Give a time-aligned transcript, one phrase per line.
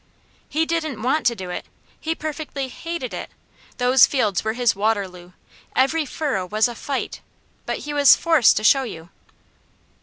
[0.49, 1.67] "He didn't WANT to do it.
[1.99, 3.29] He perfectly HATED it.
[3.77, 5.33] Those fields were his Waterloo.
[5.75, 7.19] Every furrow was a FIGHT,
[7.67, 9.09] but he was FORCED to show you."